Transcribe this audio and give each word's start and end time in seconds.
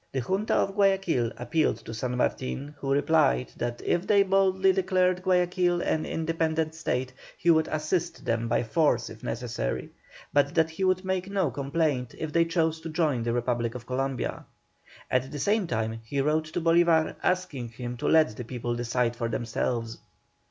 The 0.11 0.21
Junta 0.21 0.55
of 0.55 0.73
Guayaquil 0.73 1.31
appealed 1.37 1.77
to 1.85 1.93
San 1.93 2.17
Martin, 2.17 2.73
who 2.79 2.89
replied 2.91 3.51
that 3.57 3.83
if 3.85 4.07
they 4.07 4.23
boldly 4.23 4.73
declared 4.73 5.21
Guayaquil 5.21 5.79
an 5.81 6.07
independent 6.07 6.73
State 6.73 7.13
he 7.37 7.51
would 7.51 7.67
assist 7.67 8.25
them 8.25 8.47
by 8.47 8.63
force 8.63 9.11
if 9.11 9.21
necessary, 9.23 9.91
but 10.33 10.55
that 10.55 10.71
he 10.71 10.83
would 10.83 11.05
make 11.05 11.29
no 11.29 11.51
complaint 11.51 12.15
if 12.17 12.33
they 12.33 12.45
chose 12.45 12.81
to 12.81 12.89
join 12.89 13.21
the 13.21 13.31
Republic 13.33 13.75
of 13.75 13.85
Columbia. 13.85 14.43
At 15.11 15.31
the 15.31 15.37
same 15.37 15.67
time 15.67 15.99
he 16.03 16.19
wrote 16.19 16.45
to 16.45 16.61
Bolívar, 16.61 17.15
asking 17.21 17.69
him 17.69 17.95
to 17.97 18.07
let 18.07 18.35
the 18.35 18.43
people 18.43 18.73
decide 18.73 19.15
for 19.15 19.29
themselves. 19.29 19.99